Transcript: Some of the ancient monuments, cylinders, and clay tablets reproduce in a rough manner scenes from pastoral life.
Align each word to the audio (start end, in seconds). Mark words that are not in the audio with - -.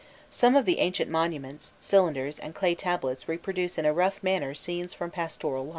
Some 0.31 0.55
of 0.55 0.65
the 0.65 0.79
ancient 0.79 1.11
monuments, 1.11 1.75
cylinders, 1.79 2.39
and 2.39 2.55
clay 2.55 2.73
tablets 2.73 3.29
reproduce 3.29 3.77
in 3.77 3.85
a 3.85 3.93
rough 3.93 4.23
manner 4.23 4.55
scenes 4.55 4.95
from 4.95 5.11
pastoral 5.11 5.63
life. 5.65 5.69